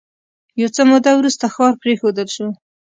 [0.61, 2.47] یو څه موده وروسته ښار پرېښودل شو